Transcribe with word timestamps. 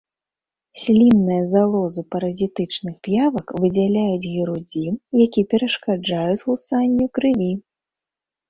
Слінныя 0.83 1.41
залозы 1.55 2.01
паразітычных 2.15 2.95
п'явак 3.07 3.47
выдзяляюць 3.65 4.25
гірудзін, 4.33 4.93
які 5.25 5.41
перашкаджае 5.53 6.27
згусанню 6.43 7.05
крыві. 7.21 7.51